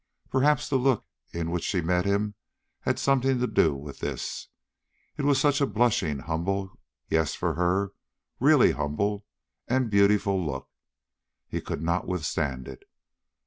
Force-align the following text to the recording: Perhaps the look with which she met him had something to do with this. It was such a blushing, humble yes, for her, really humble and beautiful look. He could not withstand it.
Perhaps 0.31 0.67
the 0.67 0.77
look 0.77 1.05
with 1.31 1.45
which 1.47 1.63
she 1.63 1.79
met 1.79 2.05
him 2.05 2.33
had 2.79 2.97
something 2.97 3.37
to 3.39 3.45
do 3.45 3.75
with 3.75 3.99
this. 3.99 4.47
It 5.15 5.25
was 5.25 5.39
such 5.39 5.61
a 5.61 5.67
blushing, 5.67 6.17
humble 6.17 6.79
yes, 7.07 7.35
for 7.35 7.53
her, 7.53 7.93
really 8.39 8.71
humble 8.71 9.27
and 9.67 9.91
beautiful 9.91 10.43
look. 10.43 10.67
He 11.47 11.61
could 11.61 11.83
not 11.83 12.07
withstand 12.07 12.67
it. 12.67 12.81